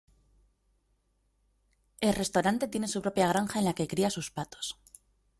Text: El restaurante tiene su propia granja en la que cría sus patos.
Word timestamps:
El 1.99 2.15
restaurante 2.15 2.67
tiene 2.67 2.87
su 2.87 3.03
propia 3.03 3.27
granja 3.27 3.59
en 3.59 3.65
la 3.65 3.75
que 3.75 3.87
cría 3.87 4.09
sus 4.09 4.31
patos. 4.31 4.79